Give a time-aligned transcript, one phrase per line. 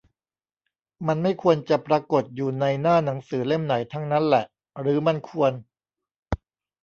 [1.07, 4.45] มันไม่ควรจะปรากฎอยู่ในหน้าหนังสือเล่มไหนทั้งนั้นแหละ
[4.79, 5.51] หรือมันควร